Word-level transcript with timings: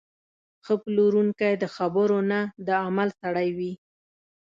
ښه 0.65 0.73
پلورونکی 0.83 1.53
د 1.57 1.65
خبرو 1.75 2.17
نه، 2.31 2.39
د 2.67 2.69
عمل 2.85 3.09
سړی 3.21 3.49
وي. 3.57 3.71